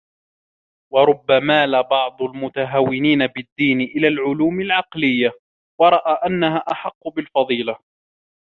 [0.93, 5.31] وَرُبَّمَا مَالَ بَعْضُ الْمُتَهَاوِنِينَ بِالدِّينِ إلَى الْعُلُومِ الْعَقْلِيَّةِ
[5.81, 7.77] وَرَأَى أَنَّهَا أَحَقُّ بِالْفَضِيلَةِ